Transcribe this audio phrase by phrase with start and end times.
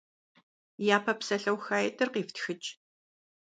[0.95, 2.69] Япэ псалъэухаитӀыр къифтхыкӀ.